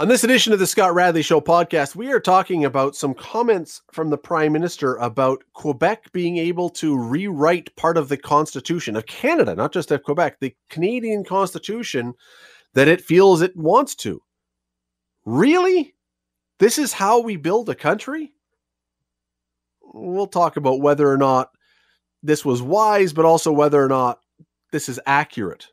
[0.00, 3.82] On this edition of the Scott Radley Show podcast, we are talking about some comments
[3.90, 9.06] from the Prime Minister about Quebec being able to rewrite part of the Constitution of
[9.06, 12.14] Canada, not just of Quebec, the Canadian Constitution
[12.74, 14.22] that it feels it wants to.
[15.24, 15.96] Really?
[16.60, 18.32] This is how we build a country?
[19.82, 21.50] We'll talk about whether or not
[22.22, 24.20] this was wise, but also whether or not
[24.70, 25.66] this is accurate.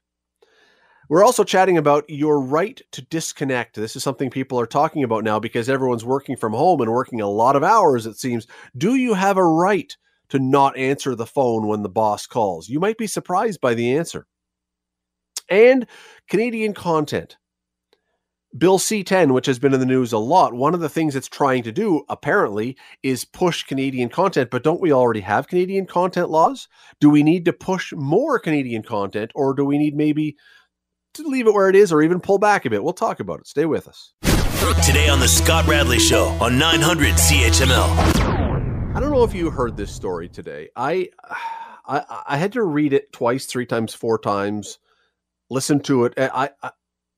[1.09, 3.75] We're also chatting about your right to disconnect.
[3.75, 7.21] This is something people are talking about now because everyone's working from home and working
[7.21, 8.47] a lot of hours, it seems.
[8.75, 9.95] Do you have a right
[10.29, 12.69] to not answer the phone when the boss calls?
[12.69, 14.25] You might be surprised by the answer.
[15.49, 15.85] And
[16.27, 17.37] Canadian content.
[18.57, 21.13] Bill C 10, which has been in the news a lot, one of the things
[21.15, 24.49] it's trying to do, apparently, is push Canadian content.
[24.49, 26.69] But don't we already have Canadian content laws?
[27.01, 30.37] Do we need to push more Canadian content, or do we need maybe
[31.15, 32.83] to leave it where it is or even pull back a bit.
[32.83, 33.47] We'll talk about it.
[33.47, 34.13] Stay with us.
[34.85, 38.95] Today on The Scott Radley Show on 900 CHML.
[38.95, 40.69] I don't know if you heard this story today.
[40.75, 41.09] I,
[41.87, 44.79] I, I had to read it twice, three times, four times,
[45.49, 46.13] listen to it.
[46.17, 46.49] I,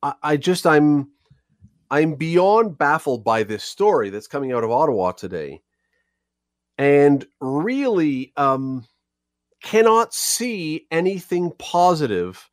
[0.03, 1.09] I, I just, I'm,
[1.89, 5.61] I'm beyond baffled by this story that's coming out of Ottawa today.
[6.77, 8.85] And really, um,
[9.63, 12.49] cannot see anything positive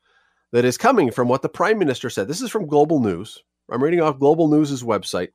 [0.54, 2.28] that is coming from what the prime minister said.
[2.28, 3.42] This is from Global News.
[3.68, 5.30] I'm reading off Global News' website.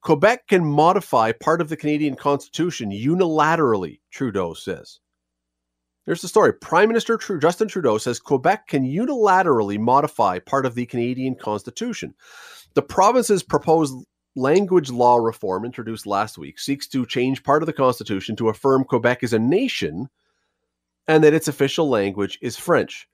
[0.00, 4.98] Quebec can modify part of the Canadian Constitution unilaterally, Trudeau says.
[6.06, 6.52] Here's the story.
[6.54, 12.12] Prime Minister Justin Trudeau says Quebec can unilaterally modify part of the Canadian Constitution.
[12.74, 13.94] The province's proposed
[14.34, 18.82] language law reform introduced last week seeks to change part of the Constitution to affirm
[18.82, 20.08] Quebec is a nation
[21.06, 23.06] and that its official language is French.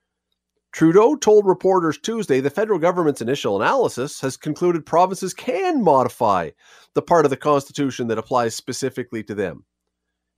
[0.78, 6.50] Trudeau told reporters Tuesday the federal government's initial analysis has concluded provinces can modify
[6.94, 9.64] the part of the Constitution that applies specifically to them.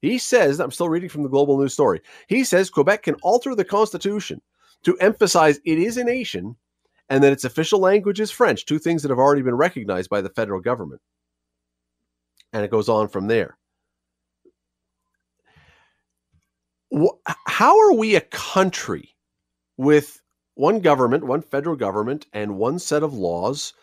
[0.01, 3.53] He says, I'm still reading from the Global News story, he says Quebec can alter
[3.53, 4.41] the Constitution
[4.81, 6.55] to emphasize it is a nation
[7.07, 10.21] and that its official language is French, two things that have already been recognized by
[10.21, 11.01] the federal government.
[12.51, 13.59] And it goes on from there.
[17.45, 19.15] How are we a country
[19.77, 20.20] with
[20.61, 23.73] one government, one federal government, and one set of laws,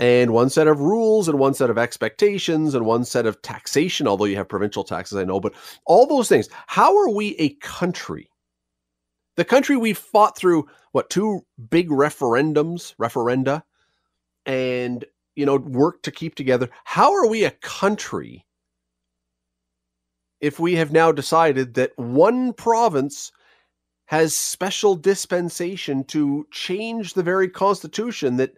[0.00, 4.08] and one set of rules, and one set of expectations, and one set of taxation,
[4.08, 5.54] although you have provincial taxes, I know, but
[5.86, 6.48] all those things.
[6.66, 8.28] How are we a country?
[9.36, 13.62] The country we fought through, what, two big referendums, referenda,
[14.44, 15.04] and,
[15.36, 16.68] you know, worked to keep together.
[16.82, 18.44] How are we a country
[20.40, 23.30] if we have now decided that one province
[24.08, 28.56] has special dispensation to change the very constitution that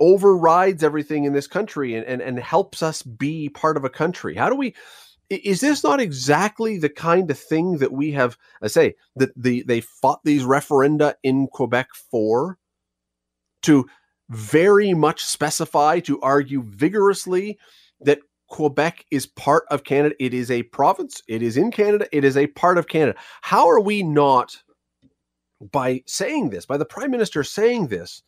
[0.00, 4.34] overrides everything in this country and, and, and helps us be part of a country.
[4.34, 4.74] How do we
[5.28, 9.62] is this not exactly the kind of thing that we have I say that the
[9.64, 12.56] they fought these referenda in Quebec for
[13.64, 13.86] to
[14.30, 17.58] very much specify to argue vigorously
[18.00, 18.20] that
[18.50, 20.14] Quebec is part of Canada.
[20.18, 21.22] It is a province.
[21.28, 22.06] It is in Canada.
[22.12, 23.18] It is a part of Canada.
[23.40, 24.56] How are we not,
[25.72, 28.22] by saying this, by the prime minister saying this,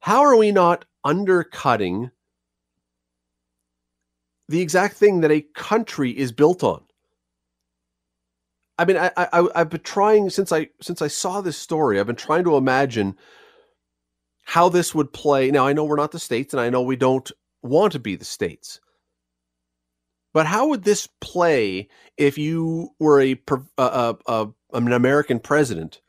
[0.00, 2.10] how are we not undercutting
[4.48, 6.82] the exact thing that a country is built on?
[8.78, 12.00] I mean, I, I I've been trying since I since I saw this story.
[12.00, 13.14] I've been trying to imagine
[14.44, 15.50] how this would play.
[15.50, 17.30] Now I know we're not the states, and I know we don't
[17.62, 18.80] want to be the states.
[20.32, 23.40] But how would this play if you were a,
[23.78, 26.00] a, a, an American president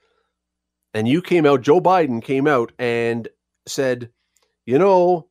[0.93, 3.27] and you came out, Joe Biden came out and
[3.67, 4.09] said,
[4.65, 5.27] you know,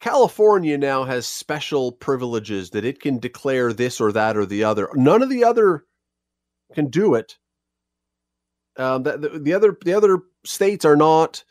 [0.00, 4.88] California now has special privileges that it can declare this or that or the other.
[4.94, 5.84] None of the other
[6.74, 7.38] can do it.
[8.76, 11.44] Um, the, the, the other the other states are not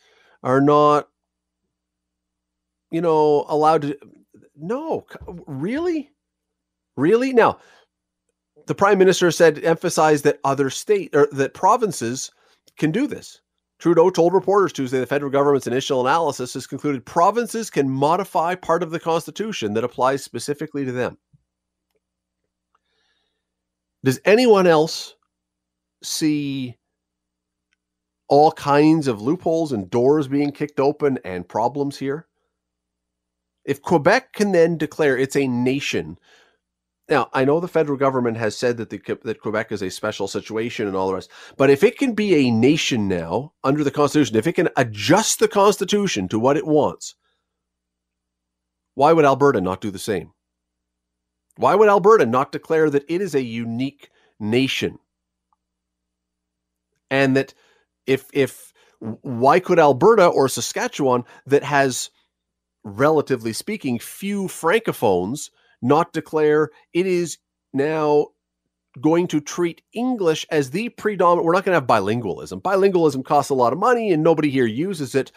[0.43, 1.09] are not
[2.91, 3.97] you know allowed to
[4.55, 5.05] no
[5.47, 6.11] really
[6.97, 7.33] Really?
[7.33, 7.59] Now,
[8.67, 12.31] the prime minister said emphasized that other state or that provinces
[12.77, 13.41] can do this.
[13.77, 18.81] Trudeau told reporters Tuesday the federal government's initial analysis has concluded provinces can modify part
[18.81, 21.17] of the constitution that applies specifically to them.
[24.03, 25.15] Does anyone else
[26.03, 26.77] see
[28.27, 32.27] all kinds of loopholes and doors being kicked open and problems here?
[33.65, 36.17] If Quebec can then declare it's a nation
[37.09, 40.27] now, I know the federal government has said that the, that Quebec is a special
[40.27, 43.91] situation and all the rest, but if it can be a nation now under the
[43.91, 47.13] Constitution, if it can adjust the Constitution to what it wants,
[48.95, 50.31] Why would Alberta not do the same?
[51.57, 54.09] Why would Alberta not declare that it is a unique
[54.39, 54.99] nation?
[57.11, 57.53] And that
[58.07, 62.11] if if why could Alberta or Saskatchewan that has
[62.83, 67.37] relatively speaking few francophones not declare it is
[67.73, 68.27] now
[69.01, 72.61] going to treat English as the predominant we're not going to have bilingualism.
[72.61, 75.31] Bilingualism costs a lot of money and nobody here uses it.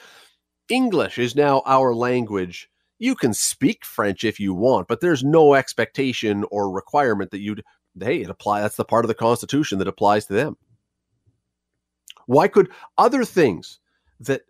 [0.69, 2.69] English is now our language
[2.99, 7.65] you can speak French if you want, but there's no expectation or requirement that you'd
[7.99, 10.57] hey, it apply that's the part of the constitution that applies to them.
[12.27, 13.81] Why could other things
[14.21, 14.43] that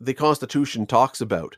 [0.00, 1.56] the constitution talks about,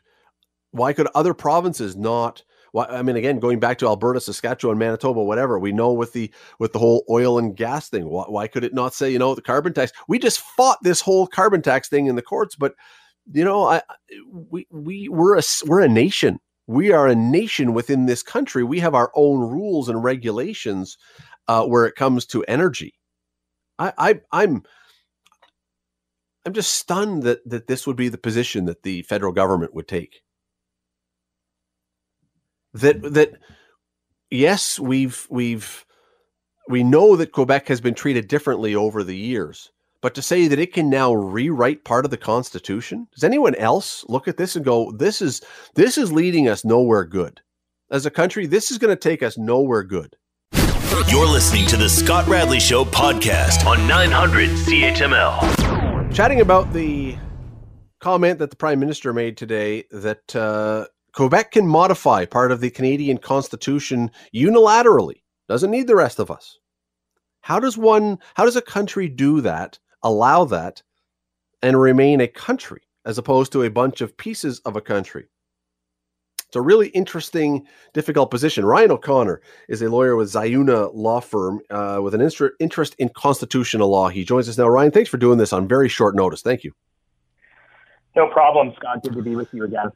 [0.71, 2.43] why could other provinces not
[2.77, 6.73] I mean, again, going back to Alberta, Saskatchewan, Manitoba, whatever, we know with the with
[6.73, 8.09] the whole oil and gas thing.
[8.09, 9.91] Why, why could it not say, you know, the carbon tax?
[10.07, 12.73] We just fought this whole carbon tax thing in the courts, but
[13.31, 13.81] you know, I
[14.31, 16.39] we we we're a we're a nation.
[16.67, 18.63] We are a nation within this country.
[18.63, 20.97] We have our own rules and regulations
[21.47, 22.93] uh, where it comes to energy.
[23.79, 24.63] I, I I'm
[26.45, 29.87] I'm just stunned that that this would be the position that the federal government would
[29.87, 30.21] take.
[32.73, 33.33] That that
[34.29, 35.85] yes, we've we've
[36.67, 39.71] we know that Quebec has been treated differently over the years.
[40.01, 44.05] But to say that it can now rewrite part of the Constitution, does anyone else
[44.07, 45.41] look at this and go, "This is
[45.75, 47.41] this is leading us nowhere good"?
[47.91, 50.15] As a country, this is going to take us nowhere good.
[51.07, 56.13] You're listening to the Scott Radley Show podcast on 900 CHML.
[56.13, 57.15] Chatting about the
[57.99, 60.85] comment that the Prime Minister made today that uh,
[61.19, 66.59] Quebec can modify part of the Canadian Constitution unilaterally, doesn't need the rest of us.
[67.41, 70.81] How does one, how does a country do that allow that
[71.61, 75.27] and remain a country as opposed to a bunch of pieces of a country.
[76.47, 78.65] It's a really interesting, difficult position.
[78.65, 82.21] Ryan O'Connor is a lawyer with Zayouna Law Firm uh, with an
[82.61, 84.07] interest in constitutional law.
[84.07, 84.69] He joins us now.
[84.69, 86.41] Ryan, thanks for doing this on very short notice.
[86.41, 86.71] Thank you.
[88.15, 89.03] No problem, Scott.
[89.03, 89.91] Good to be with you again.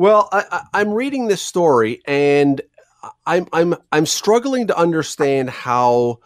[0.00, 2.62] Well, I, am reading this story and
[3.26, 6.20] I'm I'm I'm struggling to understand how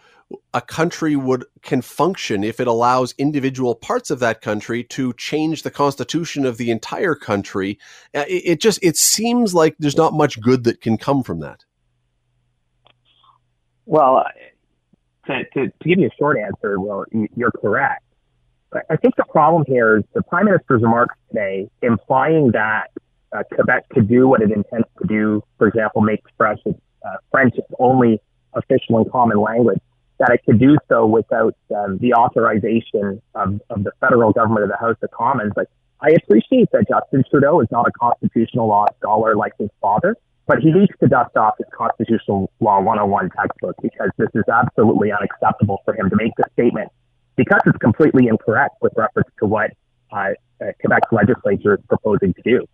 [0.52, 5.64] a country would can function if it allows individual parts of that country to change
[5.64, 7.80] the constitution of the entire country.
[8.14, 11.40] Uh, it, it just it seems like there's not much good that can come from
[11.40, 11.64] that.
[13.86, 14.24] Well,
[15.26, 18.04] to, to, to give you a short answer, well, you're correct.
[18.88, 22.92] I think the problem here is the prime minister's remarks today implying that
[23.34, 25.42] uh, Quebec could do what it intends to do.
[25.58, 28.20] For example, make French, uh, French its only
[28.54, 29.80] official and common language
[30.18, 34.70] that it could do so without um, the authorization of, of the federal government of
[34.70, 35.52] the House of Commons.
[35.56, 35.68] Like,
[36.00, 40.16] I appreciate that Justin Trudeau is not a constitutional law scholar like his father,
[40.46, 45.10] but he needs to dust off his constitutional law 101 textbook because this is absolutely
[45.10, 46.90] unacceptable for him to make this statement
[47.36, 49.70] because it's completely incorrect with reference to what
[50.12, 52.66] uh, uh, Quebec's legislature is proposing to do.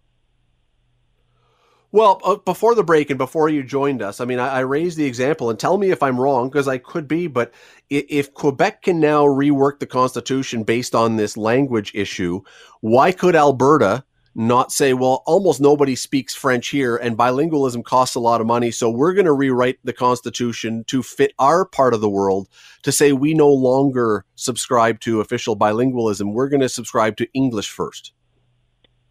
[1.93, 4.97] Well, uh, before the break and before you joined us, I mean, I, I raised
[4.97, 7.27] the example, and tell me if I'm wrong because I could be.
[7.27, 7.53] But
[7.89, 12.43] if, if Quebec can now rework the Constitution based on this language issue,
[12.81, 14.05] why could Alberta
[14.37, 18.71] not say, well, almost nobody speaks French here, and bilingualism costs a lot of money,
[18.71, 22.49] so we're going to rewrite the Constitution to fit our part of the world
[22.85, 26.33] to say we no longer subscribe to official bilingualism.
[26.33, 28.13] We're going to subscribe to English first.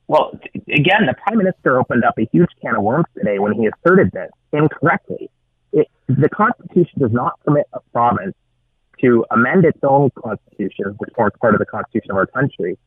[0.09, 3.67] Well, again, the prime minister opened up a huge can of worms today when he
[3.67, 5.29] asserted this incorrectly.
[5.71, 8.33] It, the Constitution does not permit a province
[9.01, 12.79] to amend its own constitution, which forms part of the constitution of our country,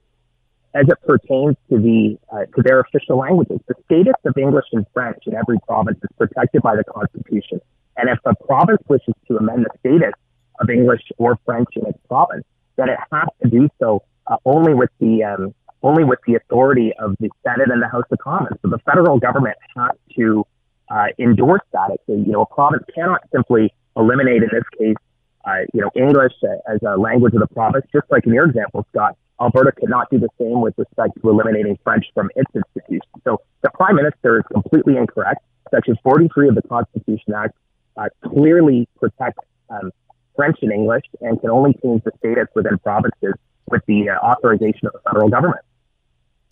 [0.74, 3.60] as it pertains to the uh, to their official languages.
[3.68, 7.60] The status of English and French in every province is protected by the Constitution,
[7.96, 10.14] and if a province wishes to amend the status
[10.58, 14.74] of English or French in its province, then it has to do so uh, only
[14.74, 18.56] with the um, only with the authority of the Senate and the House of Commons.
[18.62, 20.46] So the federal government has to
[20.90, 21.90] uh, endorse that.
[21.90, 24.96] It's a, you know, a province cannot simply eliminate, in this case,
[25.44, 26.32] uh, you know, English
[26.72, 29.16] as a language of the province, just like in your example, Scott.
[29.40, 33.22] Alberta could not do the same with respect to eliminating French from its institutions.
[33.24, 35.42] So the Prime Minister is completely incorrect.
[35.70, 37.56] Section 43 of the Constitution Act
[37.96, 39.90] uh, clearly protects um,
[40.36, 43.34] French and English and can only change the status within provinces
[43.66, 45.64] with the uh, authorization of the federal government.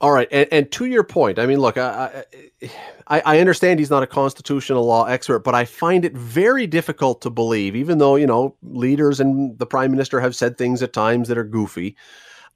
[0.01, 2.25] All right, and, and, to your point, I mean, look, I,
[3.07, 7.21] I, I understand he's not a constitutional law expert, but I find it very difficult
[7.21, 10.95] to believe, even though you know leaders and the prime minister have said things at
[10.95, 11.99] times that are goofy.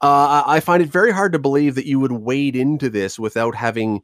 [0.00, 3.54] Uh, I find it very hard to believe that you would wade into this without
[3.54, 4.02] having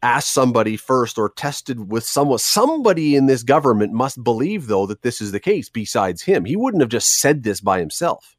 [0.00, 2.38] asked somebody first or tested with someone.
[2.38, 6.44] Somebody in this government must believe, though, that this is the case besides him.
[6.44, 8.36] He wouldn't have just said this by himself.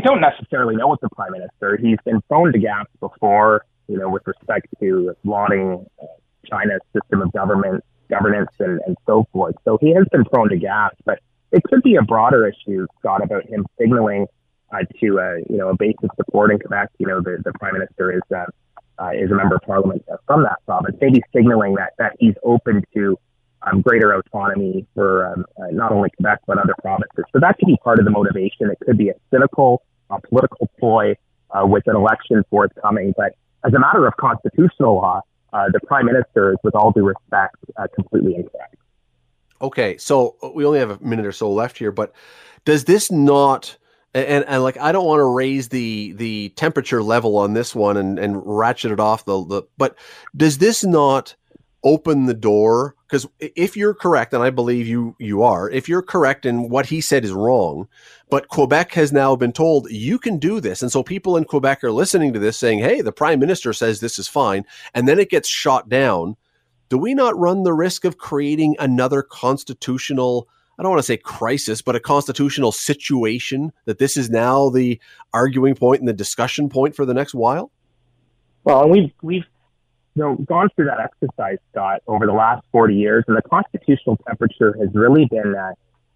[0.00, 1.76] We don't necessarily know what the prime minister.
[1.76, 6.06] He's been prone to gaps before, you know, with respect to lauding uh,
[6.46, 9.56] China's system of government governance and, and so forth.
[9.66, 11.18] So he has been prone to gaps, but
[11.52, 14.24] it could be a broader issue, Scott, about him signaling
[14.72, 16.88] uh, to a you know a base of support in Quebec.
[16.96, 18.46] You know, the, the prime minister is uh,
[18.98, 22.84] uh, is a member of parliament from that province, maybe signaling that that he's open
[22.94, 23.18] to
[23.70, 27.24] um, greater autonomy for um, uh, not only Quebec but other provinces.
[27.34, 28.70] So that could be part of the motivation.
[28.70, 31.14] It could be a cynical uh, political ploy
[31.50, 35.20] uh, with an election forthcoming, but as a matter of constitutional law,
[35.52, 38.76] uh, the prime minister is, with all due respect, uh, completely incorrect.
[39.62, 42.12] Okay, so we only have a minute or so left here, but
[42.64, 43.76] does this not
[44.14, 47.96] and, and like I don't want to raise the the temperature level on this one
[47.96, 49.96] and and ratchet it off the, the but
[50.36, 51.36] does this not
[51.82, 56.02] open the door because if you're correct and I believe you you are if you're
[56.02, 57.88] correct and what he said is wrong
[58.28, 61.82] but Quebec has now been told you can do this and so people in Quebec
[61.82, 65.18] are listening to this saying hey the prime minister says this is fine and then
[65.18, 66.36] it gets shot down
[66.90, 70.46] do we not run the risk of creating another constitutional
[70.78, 74.98] I don't want to say crisis, but a constitutional situation that this is now the
[75.34, 77.70] arguing point and the discussion point for the next while?
[78.64, 79.44] Well, we've we've
[80.16, 84.76] know gone through that exercise, Scott, over the last forty years, and the constitutional temperature
[84.78, 85.72] has really been uh,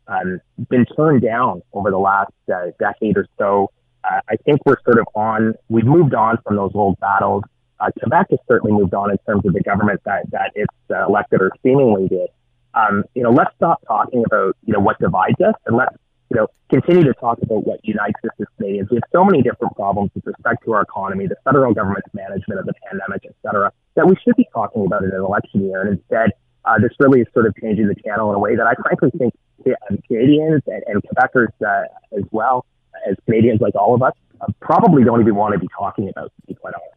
[0.09, 3.71] um, been turned down over the last uh, decade or so.
[4.05, 5.55] Uh, I think we're sort of on.
[5.69, 7.45] We've moved on from those old battles.
[7.81, 11.07] Uh, Quebec has certainly moved on in terms of the government that that it's uh,
[11.07, 12.29] elected or seemingly did
[12.75, 15.95] um, you know, let's stop talking about, you know, what divides us and let's,
[16.31, 18.89] you know, continue to talk about what unites us as Canadians.
[18.91, 22.61] We have so many different problems with respect to our economy, the federal government's management
[22.61, 25.83] of the pandemic, et cetera, that we should be talking about in an election year.
[25.83, 26.31] And instead,
[26.65, 29.11] uh, this really is sort of changing the channel in a way that I frankly
[29.19, 29.35] think
[29.67, 32.65] um, Canadians and, and Quebecers uh, as well,
[33.09, 36.33] as Canadians like all of us, uh, probably don't even want to be talking about,
[36.41, 36.95] to be quite honest.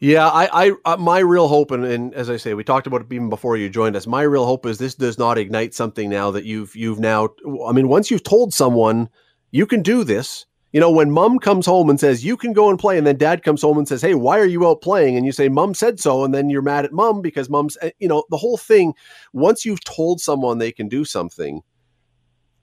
[0.00, 3.02] Yeah, I, I, uh, my real hope, and, and as I say, we talked about
[3.02, 4.06] it even before you joined us.
[4.06, 7.28] My real hope is this does not ignite something now that you've, you've now.
[7.66, 9.10] I mean, once you've told someone
[9.50, 12.70] you can do this, you know, when mom comes home and says you can go
[12.70, 15.16] and play, and then dad comes home and says, "Hey, why are you out playing?"
[15.18, 17.90] and you say, "Mom said so," and then you're mad at mom because mom's, eh,
[17.98, 18.94] you know, the whole thing.
[19.34, 21.60] Once you've told someone they can do something,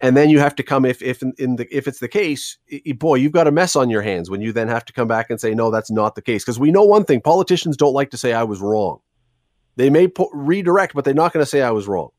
[0.02, 2.58] and then you have to come if if in, the if it's the case
[2.98, 5.30] boy you've got a mess on your hands when you then have to come back
[5.30, 6.44] and say no that's not the case.
[6.44, 9.00] Because we know one thing politicians don't like to say i was wrong.
[9.76, 12.10] They may po- redirect but they're not going to say i was wrong.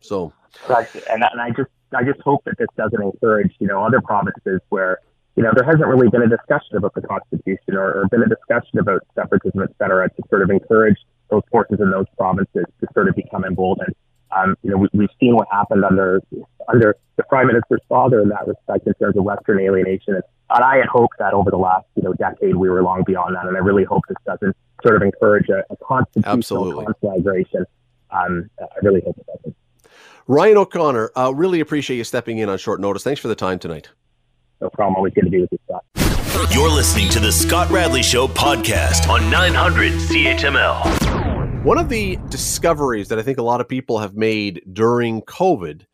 [0.00, 0.32] So.
[0.68, 0.88] Right.
[1.10, 4.60] And, and i just i just hope that this doesn't encourage you know other provinces
[4.70, 4.98] where
[5.36, 8.28] you know there hasn't really been a discussion about the constitution or, or been a
[8.28, 10.96] discussion about separatism et cetera to sort of encourage
[11.30, 13.94] those forces in those provinces to sort of become emboldened
[14.34, 16.22] um, you know, we, have seen what happened under
[16.68, 20.14] under the prime minister's father in that respect in terms of Western alienation.
[20.14, 23.04] And, and I had hoped that over the last you know decade we were long
[23.06, 26.84] beyond that, and I really hope this doesn't sort of encourage a, a constitutional Absolutely.
[26.86, 27.64] conflagration.
[28.10, 29.56] Um, I really hope it doesn't.
[30.28, 33.04] Ryan O'Connor, uh, really appreciate you stepping in on short notice.
[33.04, 33.90] Thanks for the time tonight.
[34.60, 34.96] No problem.
[34.96, 35.84] Always good to be with you, Scott.
[36.52, 41.15] You're listening to the Scott Radley Show podcast on 900 CHML.
[41.66, 45.86] One of the discoveries that I think a lot of people have made during COVID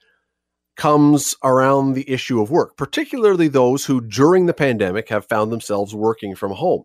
[0.76, 5.94] comes around the issue of work, particularly those who during the pandemic have found themselves
[5.94, 6.82] working from home.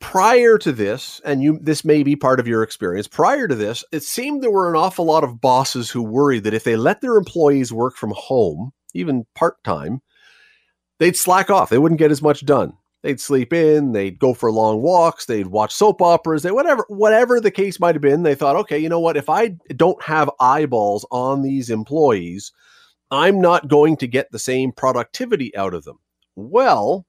[0.00, 3.84] Prior to this, and you this may be part of your experience, prior to this,
[3.92, 7.02] it seemed there were an awful lot of bosses who worried that if they let
[7.02, 10.00] their employees work from home, even part-time,
[11.00, 11.68] they'd slack off.
[11.68, 12.78] They wouldn't get as much done.
[13.06, 17.38] They'd sleep in, they'd go for long walks, they'd watch soap operas, they whatever whatever
[17.38, 18.24] the case might have been.
[18.24, 19.16] They thought, okay, you know what?
[19.16, 22.50] If I don't have eyeballs on these employees,
[23.12, 26.00] I'm not going to get the same productivity out of them.
[26.34, 27.06] Well,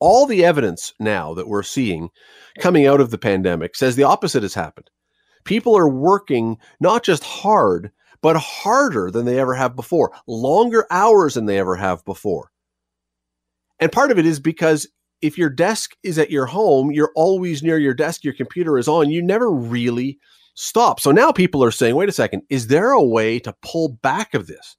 [0.00, 2.08] all the evidence now that we're seeing
[2.58, 4.88] coming out of the pandemic says the opposite has happened.
[5.44, 7.92] People are working not just hard,
[8.22, 12.52] but harder than they ever have before, longer hours than they ever have before.
[13.80, 14.86] And part of it is because
[15.20, 18.88] if your desk is at your home, you're always near your desk, your computer is
[18.88, 20.18] on, you never really
[20.54, 21.00] stop.
[21.00, 24.34] So now people are saying, wait a second, is there a way to pull back
[24.34, 24.76] of this?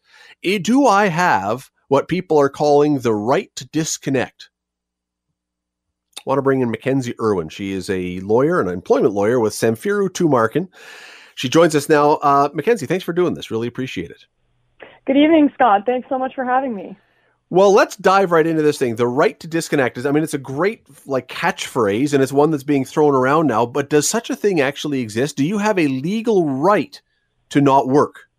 [0.62, 4.50] Do I have what people are calling the right to disconnect?
[6.18, 7.50] I want to bring in Mackenzie Irwin.
[7.50, 10.68] She is a lawyer, and an employment lawyer with Samfiru Tumarkin.
[11.36, 12.16] She joins us now.
[12.16, 13.50] Uh, Mackenzie, thanks for doing this.
[13.50, 14.26] Really appreciate it.
[15.08, 15.84] Good evening, Scott.
[15.86, 16.98] Thanks so much for having me.
[17.52, 18.96] Well, let's dive right into this thing.
[18.96, 22.52] The right to disconnect is, I mean, it's a great like catchphrase and it's one
[22.52, 25.36] that's being thrown around now, but does such a thing actually exist?
[25.36, 27.02] Do you have a legal right
[27.50, 28.30] to not work?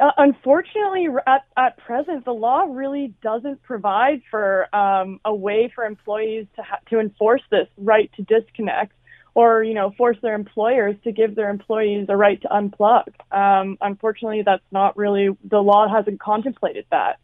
[0.00, 5.84] Uh, unfortunately, at, at present, the law really doesn't provide for um, a way for
[5.84, 8.92] employees to ha- to enforce this right to disconnect,
[9.34, 13.08] or you know, force their employers to give their employees a right to unplug.
[13.32, 17.18] Um, unfortunately, that's not really the law hasn't contemplated that.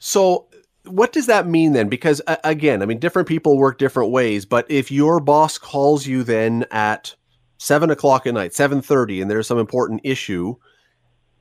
[0.00, 0.48] So,
[0.84, 1.88] what does that mean then?
[1.88, 4.46] Because uh, again, I mean, different people work different ways.
[4.46, 7.14] But if your boss calls you then at
[7.58, 10.56] seven o'clock at night, seven thirty, and there's some important issue,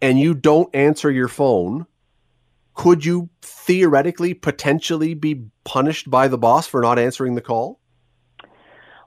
[0.02, 1.88] and you don't answer your phone,
[2.74, 7.79] could you theoretically potentially be punished by the boss for not answering the call?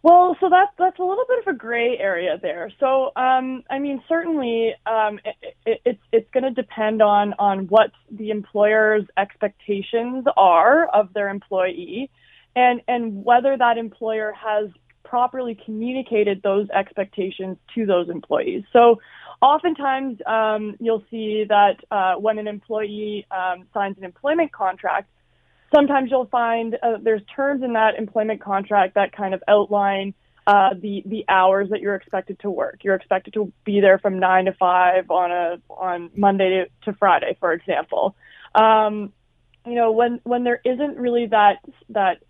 [0.02, 2.72] Well, so that's that's a little bit of a gray area there.
[2.80, 7.66] So, um, I mean, certainly, um, it, it, it's it's going to depend on on
[7.68, 12.10] what the employer's expectations are of their employee,
[12.56, 14.70] and and whether that employer has
[15.04, 18.64] properly communicated those expectations to those employees.
[18.72, 18.98] So,
[19.40, 25.08] oftentimes, um, you'll see that uh, when an employee um, signs an employment contract
[25.74, 30.14] sometimes you'll find uh, there's terms in that employment contract that kind of outline
[30.46, 32.80] uh, the the hours that you're expected to work.
[32.82, 37.36] You're expected to be there from nine to five on a on Monday to, Friday,
[37.38, 38.16] for example.
[38.54, 39.12] Um,
[39.64, 41.58] you know, when when there isn't really that
[41.90, 42.22] that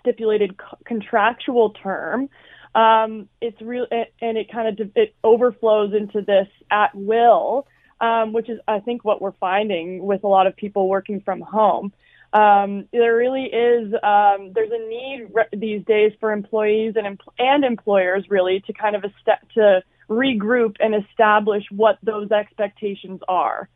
[0.00, 2.28] stipulated co- contractual term,
[2.74, 7.66] um, it's real, and it kind of it overflows into this at will,
[8.00, 11.40] um, which is I think what we're finding with a lot of people working from
[11.40, 11.94] home
[12.34, 17.64] um, there really is um, there's a need re- these days for employees and and
[17.64, 23.68] employers really to kind of a step to regroup and establish what those expectations are.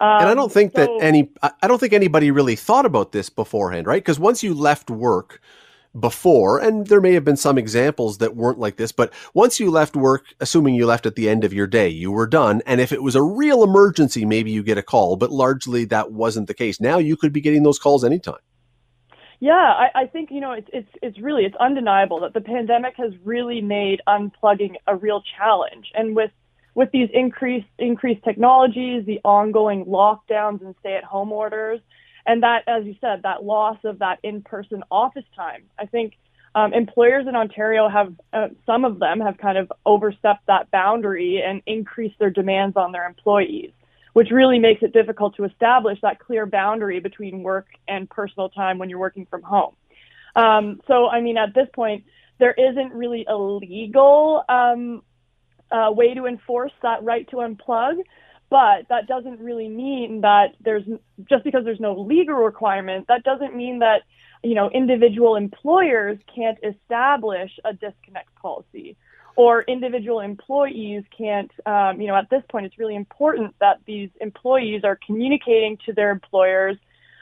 [0.00, 3.12] Um, and I don't think so, that any I don't think anybody really thought about
[3.12, 4.02] this beforehand, right?
[4.02, 5.40] Because once you left work,
[5.98, 9.70] before, and there may have been some examples that weren't like this, but once you
[9.70, 12.62] left work, assuming you left at the end of your day, you were done.
[12.66, 16.12] And if it was a real emergency, maybe you get a call, but largely that
[16.12, 16.80] wasn't the case.
[16.80, 18.40] Now you could be getting those calls anytime.
[19.40, 22.94] Yeah, I, I think you know it's it's it's really it's undeniable that the pandemic
[22.96, 26.30] has really made unplugging a real challenge, and with
[26.74, 31.80] with these increased increased technologies, the ongoing lockdowns and stay at home orders,
[32.26, 35.64] and that, as you said, that loss of that in-person office time.
[35.78, 36.14] I think
[36.54, 41.42] um, employers in Ontario have, uh, some of them have kind of overstepped that boundary
[41.44, 43.72] and increased their demands on their employees,
[44.12, 48.78] which really makes it difficult to establish that clear boundary between work and personal time
[48.78, 49.74] when you're working from home.
[50.36, 52.04] Um, so, I mean, at this point,
[52.38, 55.02] there isn't really a legal um,
[55.70, 57.96] uh, way to enforce that right to unplug.
[58.54, 60.84] But that doesn't really mean that there's
[61.28, 64.02] just because there's no legal requirement, that doesn't mean that,
[64.44, 68.96] you know, individual employers can't establish a disconnect policy
[69.34, 74.10] or individual employees can't, um, you know, at this point, it's really important that these
[74.20, 76.76] employees are communicating to their employers,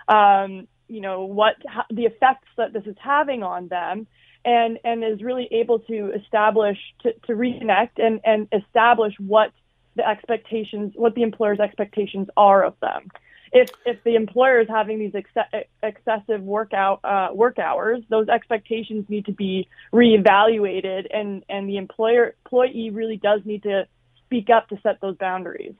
[0.08, 1.54] um, you know, what
[1.88, 4.06] the effects that this is having on them
[4.44, 9.50] and, and is really able to establish, to, to reconnect and, and establish what
[9.96, 13.08] the expectations, what the employer's expectations are of them.
[13.52, 19.04] If if the employer is having these ex- excessive workout uh, work hours, those expectations
[19.10, 23.86] need to be reevaluated, and and the employer employee really does need to
[24.24, 25.74] speak up to set those boundaries.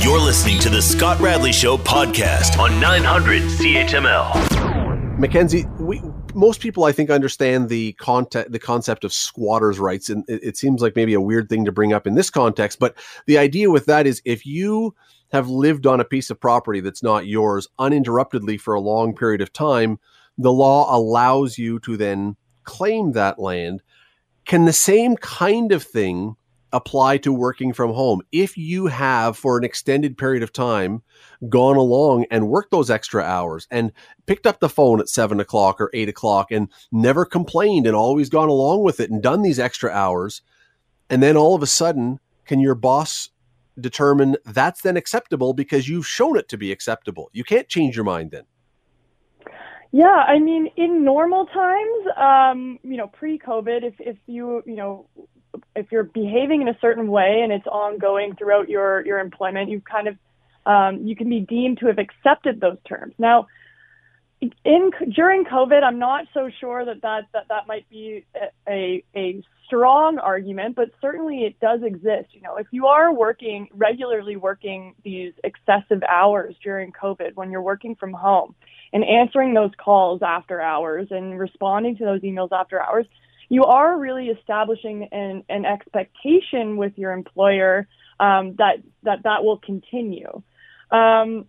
[0.00, 4.57] You're listening to the Scott Radley Show podcast on 900 CHML.
[5.18, 6.00] Mackenzie, we
[6.32, 10.56] most people I think understand the concept the concept of squatters' rights, and it, it
[10.56, 12.78] seems like maybe a weird thing to bring up in this context.
[12.78, 12.94] But
[13.26, 14.94] the idea with that is if you
[15.32, 19.40] have lived on a piece of property that's not yours uninterruptedly for a long period
[19.40, 19.98] of time,
[20.38, 23.82] the law allows you to then claim that land.
[24.44, 26.36] Can the same kind of thing
[26.72, 28.20] apply to working from home.
[28.32, 31.02] If you have, for an extended period of time,
[31.48, 33.92] gone along and worked those extra hours and
[34.26, 38.28] picked up the phone at seven o'clock or eight o'clock and never complained and always
[38.28, 40.42] gone along with it and done these extra hours,
[41.08, 43.30] and then all of a sudden, can your boss
[43.80, 47.30] determine that's then acceptable because you've shown it to be acceptable?
[47.32, 48.44] You can't change your mind then.
[49.90, 55.08] Yeah, I mean, in normal times, um, you know, pre-COVID, if if you you know
[55.76, 59.80] if you're behaving in a certain way and it's ongoing throughout your your employment, you
[59.80, 60.16] kind of
[60.66, 63.14] um, you can be deemed to have accepted those terms.
[63.18, 63.46] Now,
[64.40, 68.24] in during COVID, I'm not so sure that that that, that might be
[68.68, 72.28] a, a strong argument, but certainly it does exist.
[72.32, 77.62] You know, if you are working regularly working these excessive hours during COVID when you're
[77.62, 78.54] working from home
[78.92, 83.06] and answering those calls after hours and responding to those emails after hours,
[83.48, 87.86] you are really establishing an, an expectation with your employer
[88.20, 90.42] um, that that that will continue.
[90.90, 91.46] Um,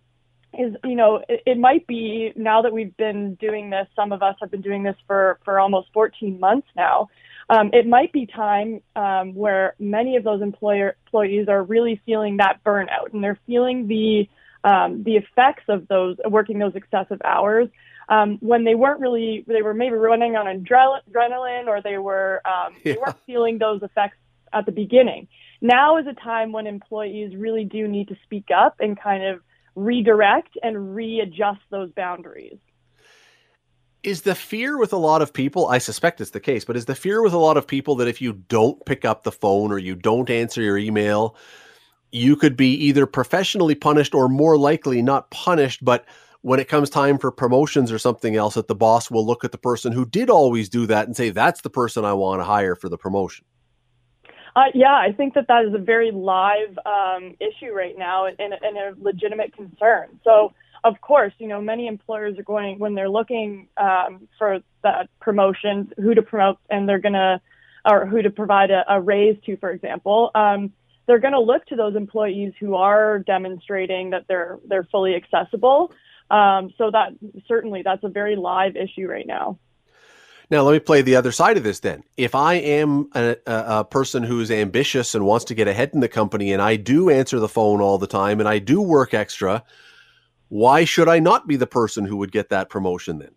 [0.58, 3.86] is you know it, it, might be now that we've been doing this.
[3.94, 7.08] Some of us have been doing this for for almost 14 months now.
[7.48, 12.36] Um, it might be time um, where many of those employer employees are really feeling
[12.36, 14.28] that burnout and they're feeling the
[14.62, 17.68] um, the effects of those working those excessive hours
[18.10, 22.74] um, when they weren't really they were maybe running on adrenaline or they were um,
[22.84, 22.92] yeah.
[22.92, 24.16] they weren't feeling those effects
[24.52, 25.28] at the beginning.
[25.62, 29.40] Now is a time when employees really do need to speak up and kind of
[29.76, 32.58] redirect and readjust those boundaries.
[34.02, 36.86] Is the fear with a lot of people, I suspect it's the case, but is
[36.86, 39.70] the fear with a lot of people that if you don't pick up the phone
[39.70, 41.36] or you don't answer your email,
[42.10, 46.06] you could be either professionally punished or more likely not punished, but
[46.42, 49.52] when it comes time for promotions or something else, that the boss will look at
[49.52, 52.44] the person who did always do that and say, that's the person I want to
[52.44, 53.44] hire for the promotion?
[54.56, 58.36] Uh, yeah, I think that that is a very live um, issue right now and,
[58.38, 60.18] and, a legitimate concern.
[60.24, 65.08] So, of course, you know, many employers are going when they're looking um, for that
[65.20, 67.40] promotion, who to promote, and they're gonna,
[67.84, 70.30] or who to provide a, a raise to, for example.
[70.34, 70.72] Um,
[71.06, 75.92] they're going to look to those employees who are demonstrating that they're they're fully accessible.
[76.30, 77.12] Um, so that
[77.48, 79.58] certainly that's a very live issue right now.
[80.50, 82.02] Now, let me play the other side of this then.
[82.16, 86.08] If I am a, a, person who's ambitious and wants to get ahead in the
[86.08, 89.62] company, and I do answer the phone all the time and I do work extra,
[90.48, 93.30] why should I not be the person who would get that promotion then?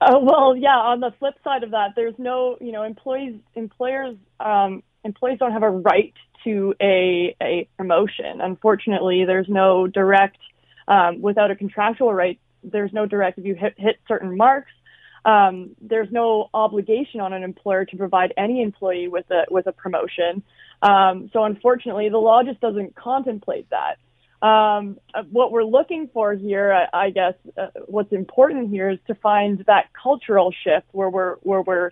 [0.00, 0.76] Uh, well, yeah.
[0.76, 5.52] On the flip side of that, there's no, you know, employees, employers, um, employees don't
[5.52, 8.40] have a right to a a promotion.
[8.40, 10.38] Unfortunately, there's no direct,
[10.88, 12.38] um, without a contractual right.
[12.62, 14.72] There's no direct if you hit, hit certain marks
[15.26, 19.72] um, there's no obligation on an employer to provide any employee with a with a
[19.72, 20.42] promotion.
[20.82, 23.98] Um, so unfortunately, the law just doesn't contemplate that.
[24.46, 24.98] Um,
[25.30, 29.64] what we're looking for here, I, I guess, uh, what's important here is to find
[29.66, 31.90] that cultural shift where we're where we're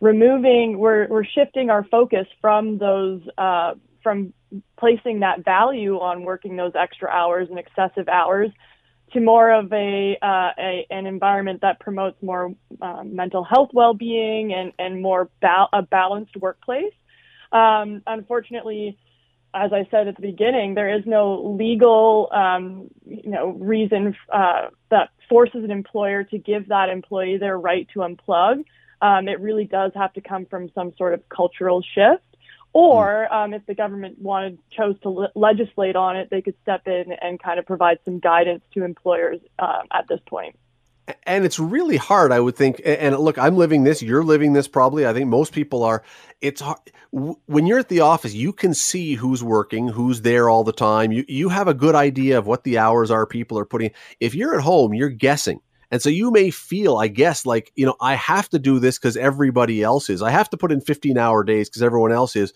[0.00, 4.32] removing, we're we're shifting our focus from those uh, from
[4.78, 8.50] placing that value on working those extra hours and excessive hours
[9.12, 14.52] to more of a, uh, a an environment that promotes more um, mental health well-being
[14.52, 16.92] and and more ba- a balanced workplace.
[17.50, 18.98] Um, unfortunately,
[19.54, 24.68] as I said at the beginning, there is no legal um, you know reason uh,
[24.90, 28.64] that forces an employer to give that employee their right to unplug.
[29.00, 32.24] Um, it really does have to come from some sort of cultural shift.
[32.74, 36.82] Or um, if the government wanted chose to le- legislate on it, they could step
[36.86, 40.56] in and kind of provide some guidance to employers um, at this point.
[41.24, 42.80] And it's really hard, I would think.
[42.84, 44.02] And look, I'm living this.
[44.02, 45.06] You're living this, probably.
[45.06, 46.02] I think most people are.
[46.40, 46.78] It's hard.
[47.12, 51.12] when you're at the office, you can see who's working, who's there all the time.
[51.12, 53.90] You you have a good idea of what the hours are people are putting.
[54.18, 55.60] If you're at home, you're guessing.
[55.94, 58.98] And so you may feel, I guess, like, you know, I have to do this
[58.98, 60.22] because everybody else is.
[60.22, 62.52] I have to put in 15 hour days because everyone else is.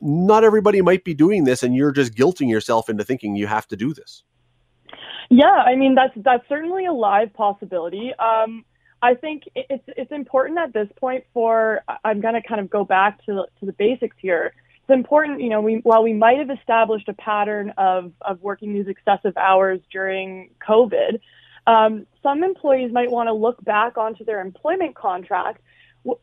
[0.00, 3.68] Not everybody might be doing this, and you're just guilting yourself into thinking you have
[3.68, 4.22] to do this.
[5.28, 8.12] Yeah, I mean that's that's certainly a live possibility.
[8.18, 8.64] Um,
[9.02, 12.86] I think it's it's important at this point for I'm going to kind of go
[12.86, 14.54] back to the, to the basics here.
[14.84, 18.72] It's important, you know, we while we might have established a pattern of of working
[18.72, 21.20] these excessive hours during COVID,
[21.66, 25.60] um, some employees might want to look back onto their employment contract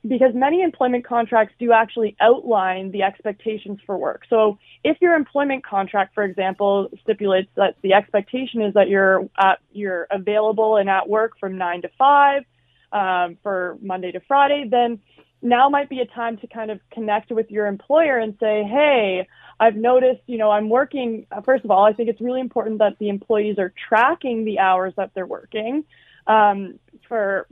[0.08, 4.24] because many employment contracts do actually outline the expectations for work.
[4.28, 9.60] So if your employment contract, for example, stipulates that the expectation is that you're at,
[9.72, 12.44] you're available and at work from nine to five
[12.92, 15.00] um, for Monday to Friday, then
[15.42, 19.28] now might be a time to kind of connect with your employer and say, hey,
[19.60, 21.28] I've noticed, you know, I'm working.
[21.32, 24.60] Uh, first of all, I think it's really important that the employees are tracking the
[24.60, 25.84] hours that they're working
[26.26, 27.48] um, for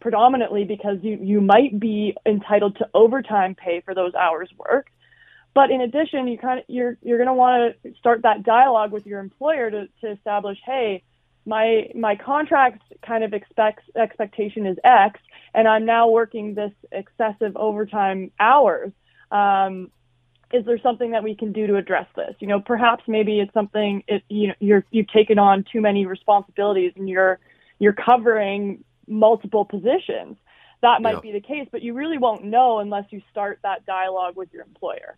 [0.00, 4.90] predominantly because you, you might be entitled to overtime pay for those hours worked.
[5.54, 8.92] But in addition, you kind of you're you're going to want to start that dialogue
[8.92, 11.02] with your employer to, to establish, hey,
[11.46, 15.20] my my contract kind of expects expectation is X,
[15.54, 18.92] and I'm now working this excessive overtime hours.
[19.30, 19.90] Um,
[20.52, 22.34] is there something that we can do to address this?
[22.40, 26.04] You know, perhaps maybe it's something it, you know you're you've taken on too many
[26.06, 27.38] responsibilities and you're
[27.78, 30.36] you're covering multiple positions.
[30.82, 31.20] that might Yeah.
[31.20, 34.62] be the case, but you really won't know unless you start that dialogue with your
[34.62, 35.16] employer.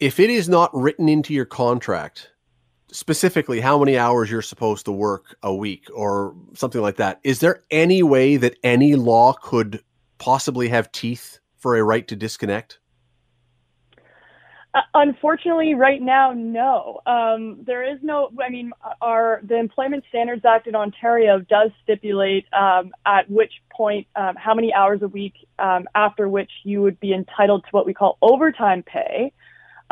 [0.00, 2.32] If it is not written into your contract,
[2.90, 7.40] specifically how many hours you're supposed to work a week or something like that, is
[7.40, 9.82] there any way that any law could
[10.18, 12.78] possibly have teeth for a right to disconnect?
[14.74, 17.00] Uh, unfortunately, right now, no.
[17.04, 18.30] Um, there is no.
[18.42, 24.06] I mean, our the Employment Standards Act in Ontario does stipulate um, at which point,
[24.16, 27.84] um, how many hours a week um, after which you would be entitled to what
[27.84, 29.32] we call overtime pay.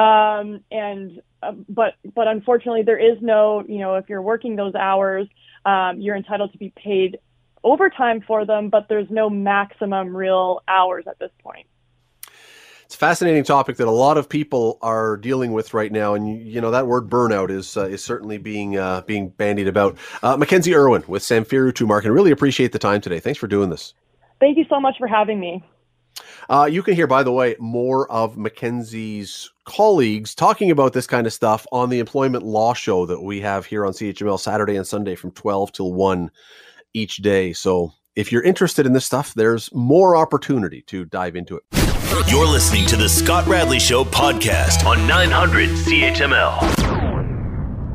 [0.01, 3.65] Um, and uh, but but unfortunately, there is no.
[3.69, 5.29] You know, if you're working those hours,
[5.67, 7.19] um, you're entitled to be paid
[7.63, 11.67] overtime for them, but there's no maximum real hours at this point.
[12.87, 16.41] It's a fascinating topic that a lot of people are dealing with right now, and
[16.41, 19.99] you, know that word burnout is uh, is certainly being uh, being bandied about.
[20.23, 23.21] Uh, Mackenzie Irwin with Samfiru Tumarkin really appreciate the time today.
[23.21, 23.93] Thanks for doing this.
[24.41, 25.63] Thank you so much for having me.
[26.49, 31.27] Uh, you can hear, by the way, more of Mackenzie's colleagues talking about this kind
[31.27, 34.87] of stuff on the Employment Law Show that we have here on CHML Saturday and
[34.87, 36.31] Sunday from 12 till 1
[36.93, 37.53] each day.
[37.53, 41.63] So if you're interested in this stuff, there's more opportunity to dive into it.
[42.29, 46.91] You're listening to the Scott Radley Show podcast on 900 CHML.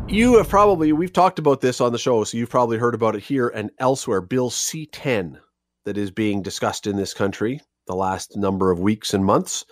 [0.09, 3.15] You have probably, we've talked about this on the show, so you've probably heard about
[3.15, 4.21] it here and elsewhere.
[4.21, 5.39] Bill C 10
[5.83, 9.65] that is being discussed in this country the last number of weeks and months.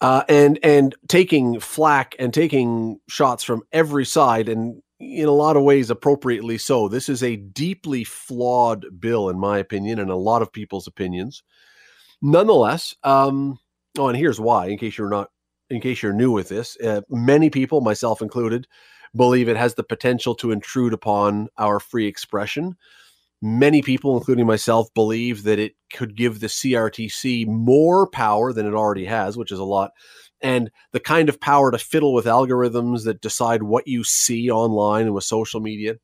[0.00, 5.56] Uh, and and taking flack and taking shots from every side, and in a lot
[5.56, 6.88] of ways appropriately so.
[6.88, 11.42] This is a deeply flawed bill, in my opinion, and a lot of people's opinions.
[12.20, 13.58] Nonetheless, um,
[13.98, 14.66] oh, and here's why.
[14.66, 15.30] In case you're not,
[15.70, 18.66] in case you're new with this, uh, many people, myself included,
[19.14, 22.76] believe it has the potential to intrude upon our free expression.
[23.44, 28.74] Many people, including myself, believe that it could give the CRTC more power than it
[28.74, 29.90] already has, which is a lot,
[30.40, 35.06] and the kind of power to fiddle with algorithms that decide what you see online
[35.06, 35.96] and with social media.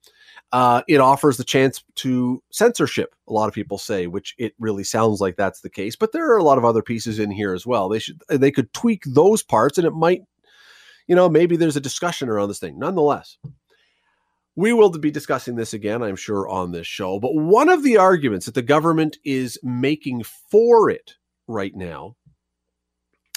[0.50, 4.82] Uh, it offers the chance to censorship, a lot of people say, which it really
[4.82, 5.94] sounds like that's the case.
[5.94, 7.88] But there are a lot of other pieces in here as well.
[7.88, 10.22] They should they could tweak those parts, and it might,
[11.06, 12.78] you know, maybe there's a discussion around this thing.
[12.78, 13.36] Nonetheless,
[14.58, 17.20] we will be discussing this again, I'm sure, on this show.
[17.20, 21.14] But one of the arguments that the government is making for it
[21.46, 22.16] right now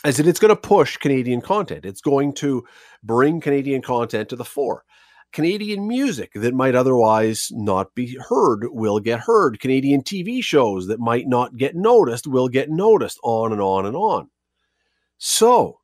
[0.04, 1.86] is that it's going to push Canadian content.
[1.86, 2.64] It's going to
[3.04, 4.84] bring Canadian content to the fore.
[5.32, 9.60] Canadian music that might otherwise not be heard will get heard.
[9.60, 13.96] Canadian TV shows that might not get noticed will get noticed, on and on and
[13.96, 14.32] on.
[15.20, 15.81] So,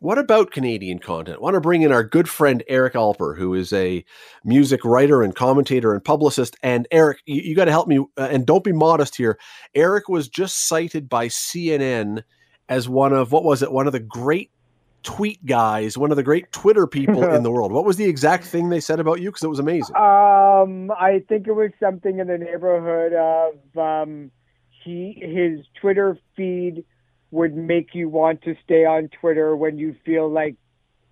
[0.00, 1.38] what about Canadian content?
[1.38, 4.04] I want to bring in our good friend Eric Alper, who is a
[4.44, 6.56] music writer and commentator and publicist.
[6.62, 9.38] And Eric, you, you got to help me, uh, and don't be modest here.
[9.74, 12.22] Eric was just cited by CNN
[12.68, 13.72] as one of what was it?
[13.72, 14.50] One of the great
[15.02, 17.72] tweet guys, one of the great Twitter people in the world.
[17.72, 19.30] What was the exact thing they said about you?
[19.30, 19.96] Because it was amazing.
[19.96, 24.30] Um, I think it was something in the neighborhood of um,
[24.84, 26.84] he his Twitter feed
[27.30, 30.56] would make you want to stay on Twitter when you feel like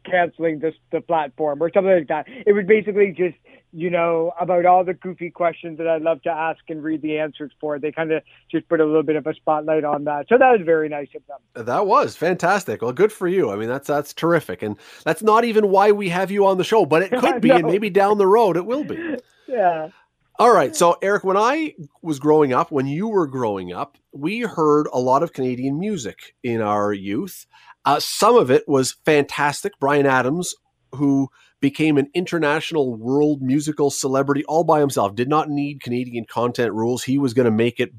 [0.08, 2.26] canceling this the platform or something like that.
[2.46, 3.36] It was basically just
[3.72, 7.18] you know about all the goofy questions that I love to ask and read the
[7.18, 7.78] answers for.
[7.78, 10.50] They kind of just put a little bit of a spotlight on that, so that
[10.50, 11.66] was very nice of them.
[11.66, 12.82] That was fantastic.
[12.82, 13.50] Well, good for you.
[13.50, 16.64] I mean, that's that's terrific, and that's not even why we have you on the
[16.64, 19.16] show, but it could be, and maybe down the road it will be.
[19.48, 19.90] Yeah.
[20.38, 20.76] All right.
[20.76, 25.00] So, Eric, when I was growing up, when you were growing up, we heard a
[25.00, 27.46] lot of Canadian music in our youth.
[27.86, 29.78] Uh, some of it was fantastic.
[29.80, 30.54] Bryan Adams,
[30.94, 36.74] who became an international world musical celebrity all by himself, did not need Canadian content
[36.74, 37.04] rules.
[37.04, 37.92] He was going to make it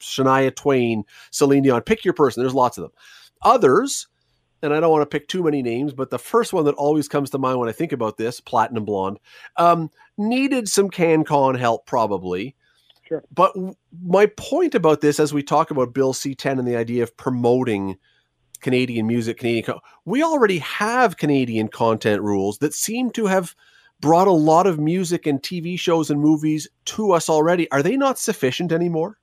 [0.00, 2.42] Shania Twain, Celine Dion, pick your person.
[2.42, 2.92] There's lots of them.
[3.42, 4.08] Others,
[4.64, 7.06] and I don't want to pick too many names, but the first one that always
[7.06, 9.20] comes to mind when I think about this, Platinum Blonde,
[9.56, 12.56] um, needed some CanCon help probably.
[13.06, 13.22] Sure.
[13.32, 17.02] But w- my point about this, as we talk about Bill C10 and the idea
[17.02, 17.98] of promoting
[18.60, 23.54] Canadian music, Canadian, co- we already have Canadian content rules that seem to have
[24.00, 27.70] brought a lot of music and TV shows and movies to us already.
[27.70, 29.18] Are they not sufficient anymore?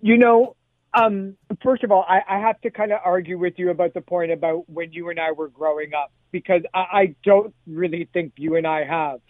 [0.00, 0.56] You know,
[0.94, 4.00] um, first of all, I, I have to kind of argue with you about the
[4.00, 8.32] point about when you and I were growing up because I, I don't really think
[8.36, 9.20] you and I have.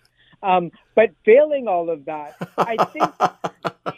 [0.42, 3.12] Um, but failing all of that, I think,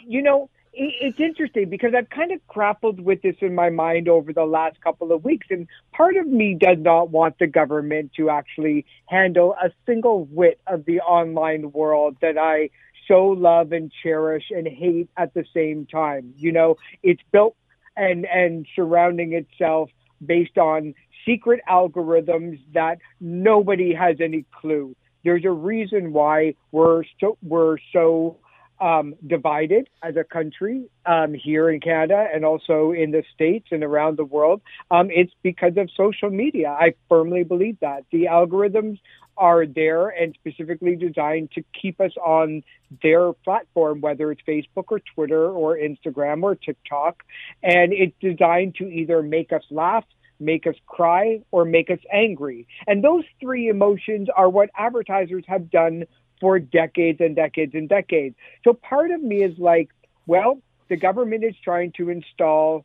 [0.07, 4.07] you know, it, it's interesting because I've kind of grappled with this in my mind
[4.07, 5.47] over the last couple of weeks.
[5.49, 10.59] And part of me does not want the government to actually handle a single whit
[10.67, 12.69] of the online world that I
[13.07, 16.33] so love and cherish and hate at the same time.
[16.37, 17.55] You know, it's built
[17.95, 19.89] and and surrounding itself
[20.25, 20.93] based on
[21.25, 24.95] secret algorithms that nobody has any clue.
[25.23, 28.37] There's a reason why we're so we're so
[28.81, 33.83] um, divided as a country um, here in Canada and also in the States and
[33.83, 34.61] around the world.
[34.89, 36.69] Um, it's because of social media.
[36.69, 38.05] I firmly believe that.
[38.11, 38.99] The algorithms
[39.37, 42.63] are there and specifically designed to keep us on
[43.01, 47.23] their platform, whether it's Facebook or Twitter or Instagram or TikTok.
[47.63, 50.05] And it's designed to either make us laugh,
[50.39, 52.67] make us cry, or make us angry.
[52.87, 56.05] And those three emotions are what advertisers have done
[56.41, 58.35] for decades and decades and decades.
[58.65, 59.89] So part of me is like,
[60.27, 62.83] well, the government is trying to install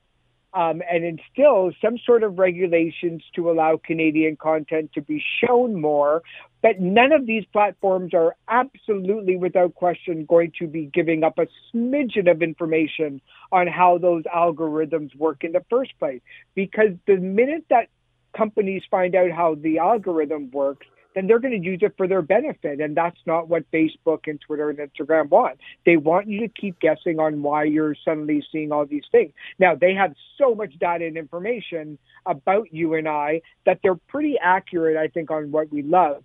[0.55, 6.23] um, and instill some sort of regulations to allow Canadian content to be shown more.
[6.63, 11.47] But none of these platforms are absolutely, without question, going to be giving up a
[11.75, 13.21] smidgen of information
[13.53, 16.23] on how those algorithms work in the first place.
[16.55, 17.89] Because the minute that
[18.35, 20.87] companies find out how the algorithm works,
[21.17, 22.79] then they're going to use it for their benefit.
[22.79, 25.59] And that's not what Facebook and Twitter and Instagram want.
[25.87, 29.33] They want you to keep guessing on why you're suddenly seeing all these things.
[29.59, 34.37] Now, they have so much data and information about you and I that they're pretty
[34.41, 36.23] accurate, I think, on what we love.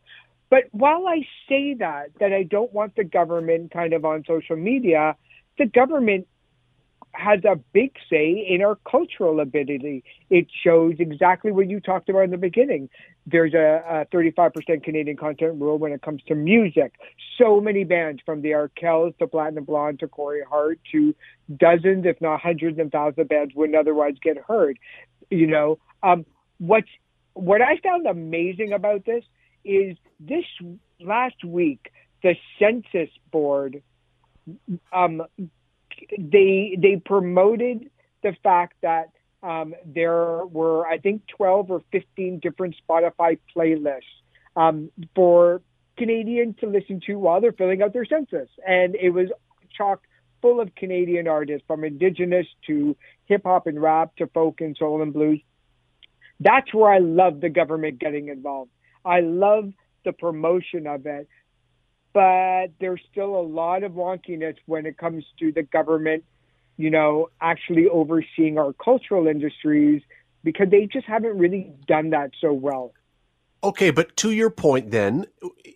[0.50, 4.58] But while I say that, that I don't want the government kind of on social
[4.58, 5.16] media,
[5.58, 6.28] the government
[7.14, 10.04] has a big say in our cultural ability.
[10.30, 12.90] It shows exactly what you talked about in the beginning.
[13.26, 16.94] There's a, a 35% Canadian content rule when it comes to music.
[17.38, 21.14] So many bands, from the Arkells to Platinum Blonde to Corey Hart to
[21.58, 24.80] dozens, if not hundreds and thousands of bands wouldn't otherwise get heard.
[25.30, 26.26] You know, um,
[26.60, 26.90] what's
[27.34, 29.24] what I found amazing about this
[29.64, 30.46] is this
[31.00, 31.92] last week
[32.24, 33.82] the census board
[34.92, 35.24] um,
[36.18, 37.90] they they promoted
[38.24, 39.10] the fact that
[39.44, 44.02] um, there were I think 12 or 15 different Spotify playlists
[44.56, 45.62] um, for
[45.98, 49.30] Canadians to listen to while they're filling out their census, and it was
[49.76, 50.02] chock
[50.42, 55.02] full of Canadian artists from Indigenous to hip hop and rap to folk and soul
[55.02, 55.40] and blues.
[56.40, 58.72] That's where I love the government getting involved.
[59.06, 59.72] I love
[60.04, 61.28] the promotion of it
[62.14, 66.24] but there's still a lot of wonkiness when it comes to the government,
[66.78, 70.02] you know, actually overseeing our cultural industries
[70.44, 72.94] because they just haven't really done that so well.
[73.64, 75.28] Okay, but to your point, then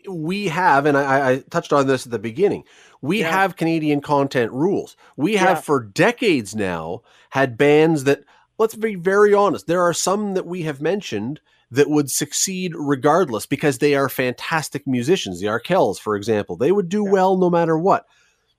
[0.10, 2.63] we have, and I, I touched on this at the beginning.
[3.02, 3.30] We yeah.
[3.30, 4.98] have Canadian content rules.
[5.15, 5.62] We have yeah.
[5.62, 8.24] for decades now had bans that.
[8.58, 9.67] Let's be very honest.
[9.67, 11.41] There are some that we have mentioned
[11.75, 15.39] that would succeed regardless because they are fantastic musicians.
[15.39, 17.11] The Arkells, for example, they would do yeah.
[17.11, 18.05] well no matter what.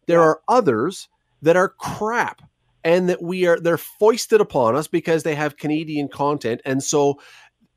[0.07, 0.26] There yeah.
[0.26, 1.09] are others
[1.42, 2.42] that are crap
[2.85, 6.61] and that we are they're foisted upon us because they have Canadian content.
[6.64, 7.20] And so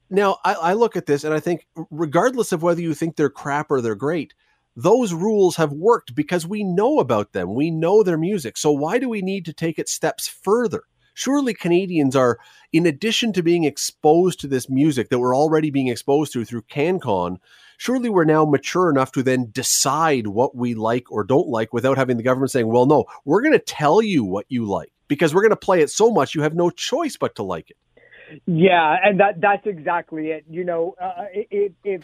[0.10, 3.30] now I, I look at this and I think, regardless of whether you think they're
[3.30, 4.34] crap or they're great,
[4.75, 7.56] those rules have worked because we know about them.
[7.56, 8.58] We know their music.
[8.58, 10.84] So why do we need to take it steps further?
[11.19, 12.39] Surely Canadians are,
[12.71, 16.62] in addition to being exposed to this music that we're already being exposed to through
[16.63, 17.38] CanCon,
[17.77, 21.97] surely we're now mature enough to then decide what we like or don't like without
[21.97, 25.36] having the government saying, well, no, we're going to tell you what you like because
[25.36, 27.77] we're going to play it so much you have no choice but to like it.
[28.45, 30.45] Yeah, and that that's exactly it.
[30.47, 32.03] You know, uh, if, if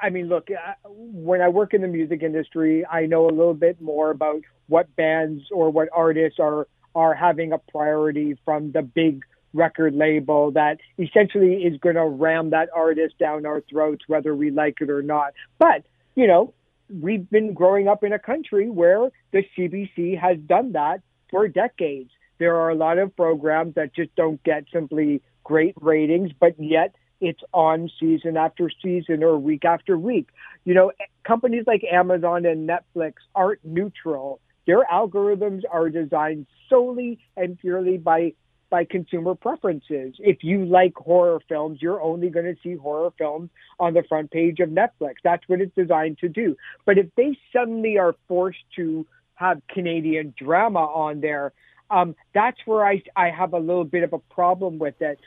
[0.00, 3.52] I mean, look, uh, when I work in the music industry, I know a little
[3.52, 8.82] bit more about what bands or what artists are are having a priority from the
[8.82, 14.34] big record label that essentially is going to ram that artist down our throats, whether
[14.34, 15.32] we like it or not.
[15.58, 16.54] But, you know,
[16.88, 22.10] we've been growing up in a country where the CBC has done that for decades.
[22.38, 26.94] There are a lot of programs that just don't get simply great ratings, but yet
[27.20, 30.28] it's on season after season or week after week.
[30.64, 30.92] You know,
[31.24, 38.34] companies like Amazon and Netflix aren't neutral their algorithms are designed solely and purely by
[38.70, 40.14] by consumer preferences.
[40.20, 44.30] If you like horror films, you're only going to see horror films on the front
[44.30, 45.14] page of Netflix.
[45.24, 46.56] That's what it's designed to do.
[46.86, 51.52] But if they suddenly are forced to have Canadian drama on there,
[51.90, 55.18] um, that's where I, I have a little bit of a problem with it.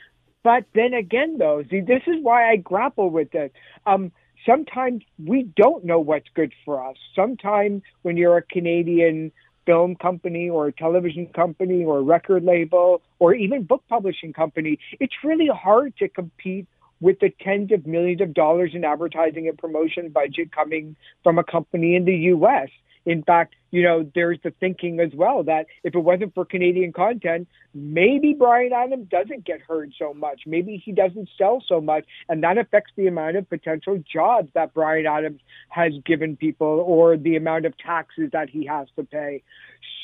[0.42, 3.52] But then again, though, see, this is why I grapple with it.
[3.84, 4.10] Um,
[4.46, 6.96] sometimes we don't know what's good for us.
[7.14, 9.32] Sometimes when you're a Canadian
[9.66, 14.78] film company or a television company or a record label or even book publishing company,
[15.00, 16.66] it's really hard to compete
[17.00, 21.44] with the tens of millions of dollars in advertising and promotion budget coming from a
[21.44, 22.68] company in the US.
[23.06, 26.92] In fact, you know, there's the thinking as well that if it wasn't for Canadian
[26.92, 30.42] content, maybe Bryan Adams doesn't get heard so much.
[30.46, 32.04] Maybe he doesn't sell so much.
[32.28, 37.16] And that affects the amount of potential jobs that Bryan Adams has given people or
[37.16, 39.42] the amount of taxes that he has to pay.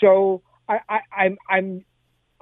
[0.01, 1.85] So I, I, I'm, I'm,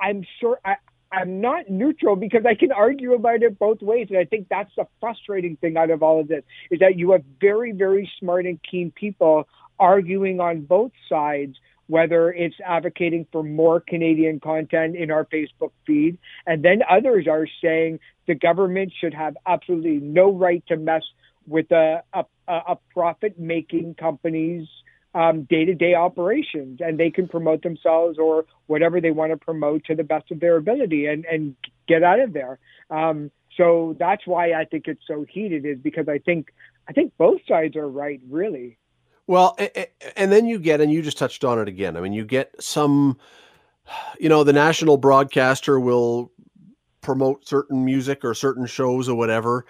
[0.01, 0.77] I'm sure I,
[1.11, 4.09] I'm not neutral because I can argue about it both ways.
[4.11, 7.13] And I think that's the frustrating thing out of all of this is that you
[7.13, 9.49] have very, very smart and keen people
[9.79, 11.57] arguing on both sides,
[11.87, 16.19] whether it's advocating for more Canadian content in our Facebook feed.
[16.47, 21.03] And then others are saying the government should have absolutely no right to mess
[21.47, 24.69] with a, a, a profit making company's
[25.49, 29.85] day to day operations and they can promote themselves or whatever they want to promote
[29.85, 31.57] to the best of their ability and, and
[31.89, 32.59] get out of there.
[32.91, 36.49] Um, so that's why I think it's so heated is because I think
[36.89, 38.79] I think both sides are right, really.
[39.29, 39.57] Well,
[40.17, 41.97] and then you get, and you just touched on it again.
[41.97, 43.19] I mean, you get some,
[44.19, 46.33] you know, the national broadcaster will
[47.03, 49.67] promote certain music or certain shows or whatever,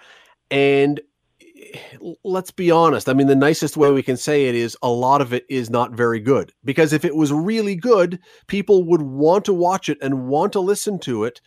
[0.49, 1.01] and
[1.41, 1.77] eh,
[2.23, 3.09] let's be honest.
[3.09, 5.69] I mean, the nicest way we can say it is a lot of it is
[5.69, 6.53] not very good.
[6.63, 10.61] Because if it was really good, people would want to watch it and want to
[10.61, 11.41] listen to it.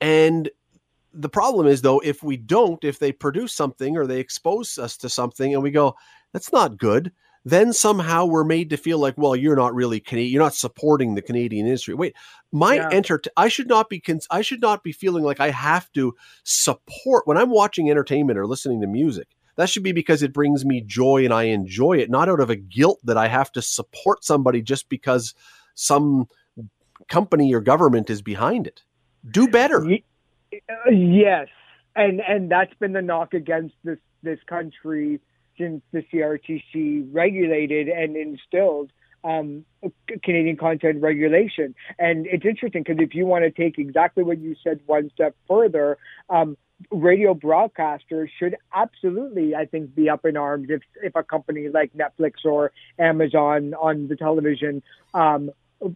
[0.00, 0.50] And
[1.14, 4.96] the problem is, though, if we don't, if they produce something or they expose us
[4.98, 5.94] to something and we go,
[6.32, 7.12] that's not good,
[7.46, 11.14] then somehow we're made to feel like, well, you're not really Canadian, you're not supporting
[11.14, 11.94] the Canadian industry.
[11.94, 12.14] Wait,
[12.52, 12.88] my yeah.
[12.92, 16.14] enter, I should not be, cons- I should not be feeling like I have to
[16.44, 20.64] support when I'm watching entertainment or listening to music that should be because it brings
[20.64, 23.62] me joy and I enjoy it, not out of a guilt that I have to
[23.62, 25.34] support somebody just because
[25.74, 26.28] some
[27.08, 28.82] company or government is behind it.
[29.28, 29.84] Do better.
[29.84, 31.48] Uh, yes.
[31.96, 35.20] And and that's been the knock against this this country
[35.58, 38.90] since the CRTC regulated and instilled
[39.24, 39.64] um,
[40.22, 41.74] Canadian content regulation.
[41.98, 45.34] And it's interesting because if you want to take exactly what you said one step
[45.48, 45.98] further,
[46.30, 46.56] um,
[46.90, 51.92] radio broadcasters should absolutely, I think, be up in arms if if a company like
[51.94, 54.82] Netflix or Amazon on the television
[55.14, 55.50] um,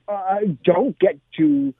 [0.09, 1.75] uh, don't get to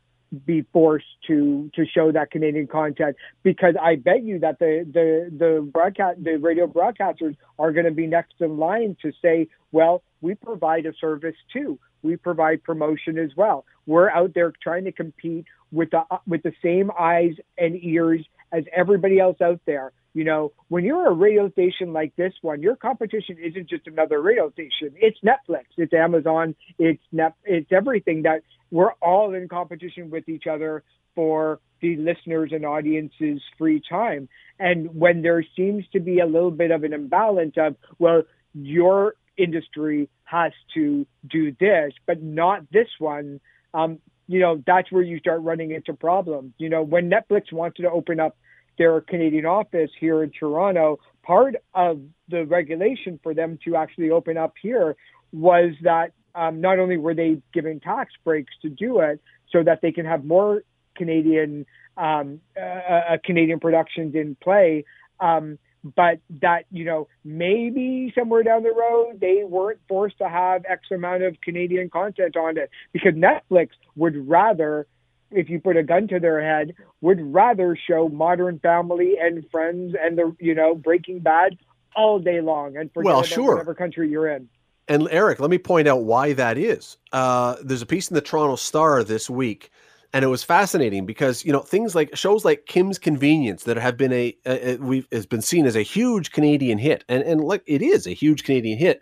[0.47, 5.31] be forced to to show that Canadian content because I bet you that the the
[5.37, 10.03] the broadcast the radio broadcasters are going to be next in line to say, well,
[10.21, 11.79] we provide a service too.
[12.03, 13.65] We provide promotion as well.
[13.87, 18.65] We're out there trying to compete with the with the same eyes and ears as
[18.75, 19.93] everybody else out there.
[20.13, 24.21] You know, when you're a radio station like this one, your competition isn't just another
[24.21, 24.93] radio station.
[24.97, 30.47] It's Netflix, it's Amazon, it's Net, it's everything that we're all in competition with each
[30.51, 30.83] other
[31.15, 34.29] for the listeners and audiences free time.
[34.59, 39.15] And when there seems to be a little bit of an imbalance of, well, your
[39.37, 43.41] industry has to do this, but not this one,
[43.75, 46.53] um, you know, that's where you start running into problems.
[46.59, 48.37] You know, when Netflix wanted to open up
[48.79, 54.37] their Canadian office here in Toronto, part of the regulation for them to actually open
[54.37, 54.97] up here
[55.33, 59.81] was that um, not only were they given tax breaks to do it so that
[59.83, 60.63] they can have more
[60.97, 61.67] Canadian
[61.97, 64.85] um, uh, Canadian productions in play,
[65.19, 65.59] um,
[65.97, 70.83] but that you know maybe somewhere down the road they weren't forced to have X
[70.93, 74.87] amount of Canadian content on it because Netflix would rather,
[75.31, 79.95] if you put a gun to their head, would rather show Modern Family and Friends
[80.01, 81.59] and the you know Breaking Bad
[81.97, 83.55] all day long and forget well, sure.
[83.55, 84.49] whatever country you're in.
[84.89, 86.97] And Eric, let me point out why that is.
[87.13, 89.71] Uh, there's a piece in the Toronto Star this week
[90.13, 93.97] and it was fascinating because you know things like shows like Kim's Convenience that have
[93.97, 97.41] been a, a, a we've has been seen as a huge Canadian hit, and and
[97.43, 99.01] like it is a huge Canadian hit.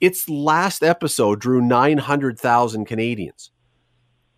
[0.00, 3.50] Its last episode drew nine hundred thousand Canadians,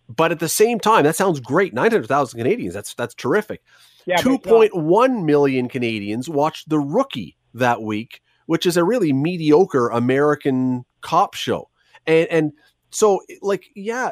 [0.09, 1.73] but at the same time, that sounds great.
[1.73, 2.73] Nine hundred thousand Canadians.
[2.73, 3.61] That's that's terrific.
[4.05, 9.13] Yeah, Two point one million Canadians watched The Rookie that week, which is a really
[9.13, 11.69] mediocre American cop show,
[12.05, 12.51] and and
[12.93, 14.11] so, like, yeah,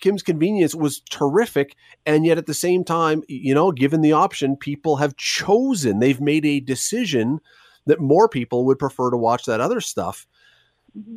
[0.00, 1.76] Kim's Convenience was terrific.
[2.04, 6.20] And yet at the same time, you know, given the option, people have chosen, they've
[6.20, 7.38] made a decision
[7.86, 10.26] that more people would prefer to watch that other stuff.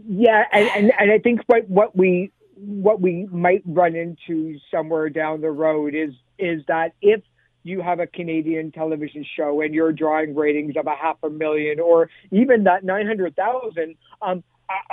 [0.08, 0.44] Yeah.
[0.52, 2.32] And, and, and I think what, what we,
[2.64, 7.22] what we might run into somewhere down the road is, is that if
[7.64, 11.80] you have a Canadian television show and you're drawing ratings of a half a million
[11.80, 14.44] or even that 900,000, um,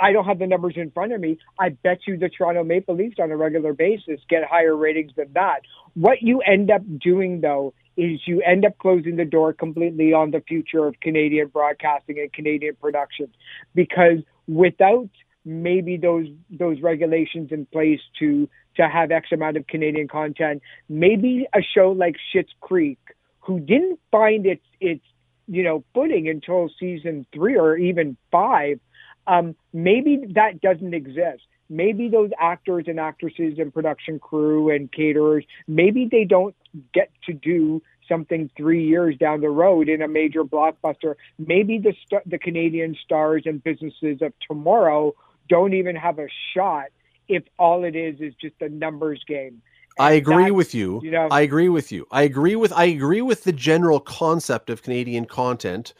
[0.01, 1.37] I don't have the numbers in front of me.
[1.59, 5.31] I bet you the Toronto Maple Leafs on a regular basis get higher ratings than
[5.33, 5.61] that.
[5.93, 10.31] What you end up doing though is you end up closing the door completely on
[10.31, 13.27] the future of Canadian broadcasting and Canadian production
[13.75, 15.09] because without
[15.49, 20.61] maybe those those regulations in place to to have X amount of Canadian content.
[20.87, 22.99] Maybe a show like Schitt's Creek,
[23.39, 25.03] who didn't find its its
[25.47, 28.79] you know footing until season three or even five,
[29.27, 31.43] um, maybe that doesn't exist.
[31.71, 36.55] Maybe those actors and actresses and production crew and caterers, maybe they don't
[36.93, 41.15] get to do something three years down the road in a major blockbuster.
[41.37, 41.93] Maybe the
[42.25, 45.15] the Canadian stars and businesses of tomorrow
[45.49, 46.85] don't even have a shot
[47.27, 49.61] if all it is is just a numbers game.
[49.97, 51.01] And I agree with you.
[51.03, 52.07] you know, I agree with you.
[52.11, 55.93] I agree with I agree with the general concept of Canadian content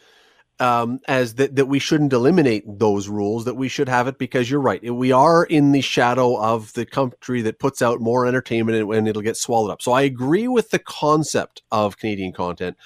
[0.58, 3.44] um, as that that we shouldn't eliminate those rules.
[3.44, 4.82] That we should have it because you're right.
[4.94, 9.08] We are in the shadow of the country that puts out more entertainment and, and
[9.08, 9.82] it'll get swallowed up.
[9.82, 12.76] So I agree with the concept of Canadian content.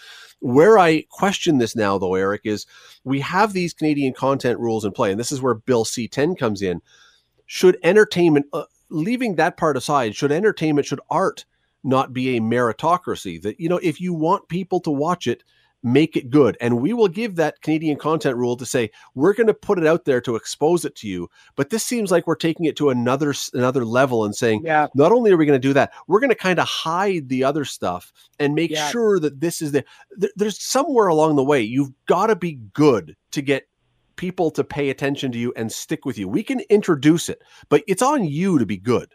[0.45, 2.67] Where I question this now, though, Eric, is
[3.03, 6.37] we have these Canadian content rules in play, and this is where Bill C ten
[6.37, 6.83] comes in.
[7.47, 11.47] Should entertainment, uh, leaving that part aside, should entertainment, should art
[11.83, 13.41] not be a meritocracy?
[13.41, 15.43] That you know, if you want people to watch it
[15.85, 16.57] make it good.
[16.61, 19.87] And we will give that Canadian content rule to say we're going to put it
[19.87, 21.29] out there to expose it to you.
[21.55, 24.89] But this seems like we're taking it to another another level and saying, yeah.
[24.95, 27.45] not only are we going to do that, we're going to kind of hide the
[27.45, 28.89] other stuff and make yeah.
[28.89, 29.85] sure that this is the.
[30.35, 33.69] There's somewhere along the way you've got to be good to get
[34.17, 36.29] people to pay attention to you and stick with you.
[36.29, 39.13] We can introduce it, but it's on you to be good.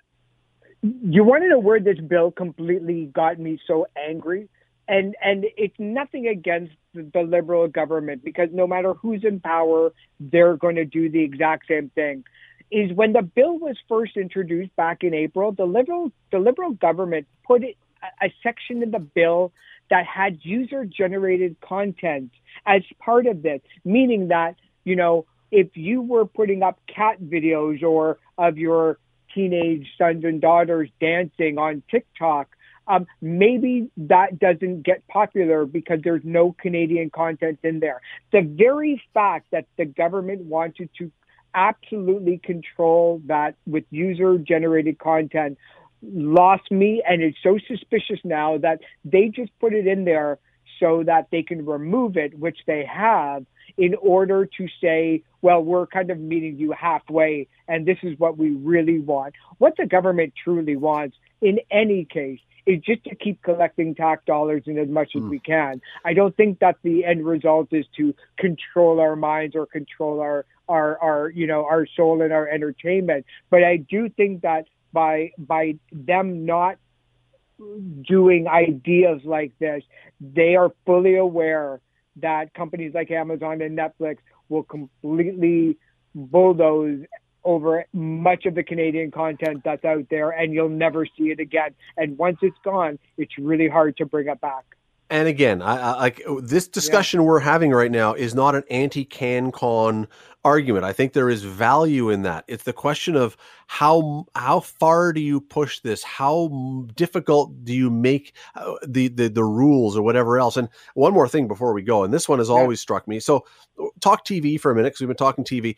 [0.82, 4.47] You want to know where this bill completely got me so angry?
[4.89, 10.57] And and it's nothing against the liberal government because no matter who's in power, they're
[10.57, 12.25] going to do the exact same thing.
[12.71, 17.27] Is when the bill was first introduced back in April, the liberal the liberal government
[17.45, 17.77] put it,
[18.21, 19.53] a section in the bill
[19.91, 22.31] that had user generated content
[22.65, 27.83] as part of this, meaning that you know if you were putting up cat videos
[27.83, 28.97] or of your
[29.35, 32.55] teenage sons and daughters dancing on TikTok
[32.89, 38.01] um, maybe that doesn't get popular because there's no Canadian content in there.
[38.33, 41.11] The very fact that the government wanted to
[41.53, 45.57] absolutely control that with user generated content
[46.01, 50.39] lost me and it's so suspicious now that they just put it in there
[50.79, 53.45] so that they can remove it, which they have,
[53.77, 58.37] in order to say, well, we're kind of meeting you halfway and this is what
[58.37, 59.35] we really want.
[59.57, 62.39] What the government truly wants in any case
[62.70, 65.30] is just to keep collecting tax dollars in as much as mm.
[65.30, 65.82] we can.
[66.05, 70.45] I don't think that the end result is to control our minds or control our
[70.67, 73.26] our our you know our soul and our entertainment.
[73.49, 76.78] But I do think that by by them not
[78.07, 79.84] doing ideas like this,
[80.22, 81.82] they are fully aware
[82.17, 84.17] that companies like Amazon and Netflix
[84.47, 85.78] will completely
[86.13, 86.99] bulldoze
[87.43, 91.73] over much of the Canadian content that's out there, and you'll never see it again.
[91.97, 94.65] And once it's gone, it's really hard to bring it back.
[95.10, 97.26] And again, I, I like this discussion yeah.
[97.26, 100.07] we're having right now is not an anti-CanCon
[100.45, 100.86] argument.
[100.86, 102.45] I think there is value in that.
[102.47, 103.36] It's the question of
[103.68, 106.03] how how far do you push this?
[106.03, 110.57] How difficult do you make uh, the the the rules or whatever else?
[110.57, 112.55] And one more thing before we go, and this one has yeah.
[112.55, 113.20] always struck me.
[113.20, 113.45] So,
[113.99, 115.76] talk TV for a minute because we've been talking TV.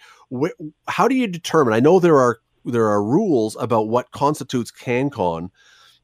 [0.88, 1.74] how do you determine?
[1.74, 5.50] I know there are there are rules about what constitutes CanCon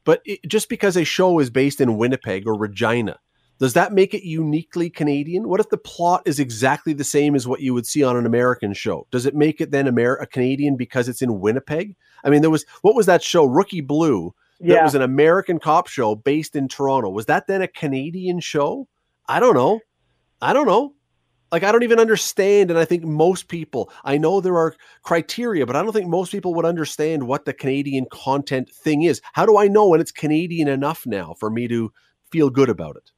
[0.08, 3.20] but it, just because a show is based in Winnipeg or Regina,
[3.60, 5.50] does that make it uniquely Canadian?
[5.50, 8.26] What if the plot is exactly the same as what you would see on an
[8.26, 9.06] American show?
[9.12, 11.98] Does it make it then Amer- a Canadian because it's in Winnipeg?
[12.24, 14.34] I mean, there was what was that show, Rookie Blue?
[14.62, 14.84] That yeah.
[14.86, 17.10] was an American cop show based in Toronto.
[17.10, 18.88] Was that then a Canadian show?
[19.28, 19.82] I don't know.
[20.42, 20.94] I don't know
[21.52, 25.66] like I don't even understand and I think most people I know there are criteria
[25.66, 29.22] but I don't think most people would understand what the Canadian content thing is.
[29.34, 31.92] How do I know when it's Canadian enough now for me to
[32.32, 33.12] feel good about it?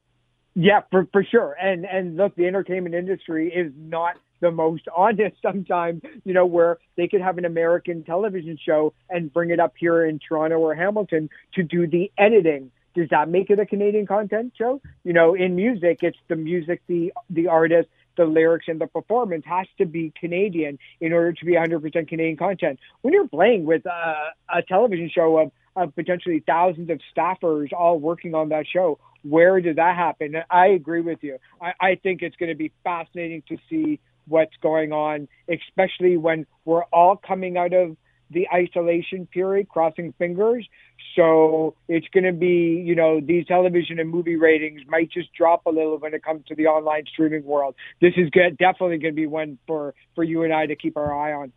[0.54, 1.56] Yeah, for for sure.
[1.60, 6.78] And and look, the entertainment industry is not the most honest sometimes, you know, where
[6.96, 10.74] they could have an American television show and bring it up here in Toronto or
[10.74, 14.80] Hamilton to do the editing does that make it a Canadian content show?
[15.04, 17.88] You know, in music, it's the music, the the artist,
[18.20, 22.36] the lyrics and the performance has to be Canadian in order to be 100% Canadian
[22.36, 22.78] content.
[23.00, 27.98] When you're playing with a, a television show of, of potentially thousands of staffers all
[27.98, 30.34] working on that show, where does that happen?
[30.50, 31.38] I agree with you.
[31.62, 36.46] I, I think it's going to be fascinating to see what's going on, especially when
[36.66, 37.96] we're all coming out of
[38.30, 40.68] the isolation period, crossing fingers.
[41.16, 45.66] So it's going to be, you know, these television and movie ratings might just drop
[45.66, 47.74] a little when it comes to the online streaming world.
[48.00, 50.96] This is good, definitely going to be one for for you and I to keep
[50.96, 51.52] our eye on.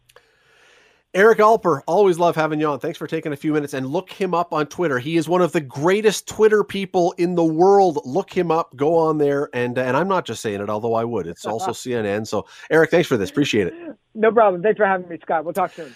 [1.16, 2.80] Eric Alper, always love having you on.
[2.80, 4.98] Thanks for taking a few minutes and look him up on Twitter.
[4.98, 8.00] He is one of the greatest Twitter people in the world.
[8.04, 8.76] Look him up.
[8.76, 11.28] Go on there, and and I'm not just saying it, although I would.
[11.28, 12.26] It's also CNN.
[12.26, 13.30] So, Eric, thanks for this.
[13.30, 13.76] Appreciate it.
[14.16, 14.64] No problem.
[14.64, 15.46] Thanks for having me, Scott.
[15.46, 15.96] We'll talk soon.